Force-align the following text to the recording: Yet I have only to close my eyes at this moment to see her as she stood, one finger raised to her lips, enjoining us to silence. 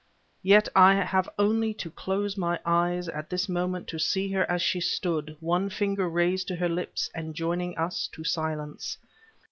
Yet 0.41 0.67
I 0.75 0.95
have 0.95 1.29
only 1.37 1.75
to 1.75 1.91
close 1.91 2.35
my 2.35 2.59
eyes 2.65 3.07
at 3.07 3.29
this 3.29 3.47
moment 3.47 3.87
to 3.89 3.99
see 3.99 4.31
her 4.31 4.49
as 4.49 4.63
she 4.63 4.79
stood, 4.79 5.37
one 5.39 5.69
finger 5.69 6.09
raised 6.09 6.47
to 6.47 6.55
her 6.55 6.69
lips, 6.69 7.07
enjoining 7.13 7.77
us 7.77 8.07
to 8.13 8.23
silence. 8.23 8.97